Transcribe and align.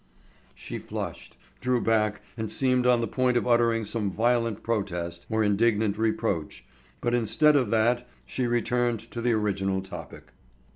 She 0.55 0.79
flushed, 0.79 1.37
drew 1.59 1.79
back 1.79 2.23
and 2.35 2.51
seemed 2.51 2.87
on 2.87 3.01
the 3.01 3.07
point 3.07 3.37
of 3.37 3.45
uttering 3.45 3.85
some 3.85 4.09
violent 4.09 4.63
protest 4.63 5.27
or 5.29 5.43
indignant 5.43 5.95
reproach, 5.95 6.65
but 7.01 7.13
instead 7.13 7.55
of 7.55 7.69
that 7.69 8.09
she 8.25 8.47
returned 8.47 9.01
to 9.11 9.21
the 9.21 9.33
original 9.33 9.79
topic. 9.79 10.31